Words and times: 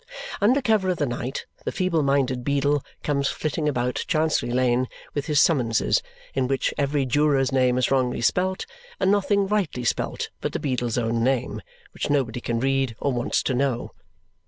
Under 0.41 0.63
cover 0.63 0.89
of 0.89 0.97
the 0.97 1.05
night, 1.05 1.45
the 1.63 1.71
feeble 1.71 2.01
minded 2.01 2.43
beadle 2.43 2.83
comes 3.03 3.27
flitting 3.27 3.69
about 3.69 4.03
Chancery 4.07 4.49
Lane 4.49 4.87
with 5.13 5.27
his 5.27 5.39
summonses, 5.39 6.01
in 6.33 6.47
which 6.47 6.73
every 6.75 7.05
juror's 7.05 7.51
name 7.51 7.77
is 7.77 7.91
wrongly 7.91 8.21
spelt, 8.21 8.65
and 8.99 9.11
nothing 9.11 9.45
rightly 9.45 9.83
spelt 9.83 10.31
but 10.39 10.53
the 10.53 10.59
beadle's 10.59 10.97
own 10.97 11.23
name, 11.23 11.61
which 11.93 12.09
nobody 12.09 12.41
can 12.41 12.59
read 12.59 12.95
or 12.99 13.13
wants 13.13 13.43
to 13.43 13.53
know. 13.53 13.91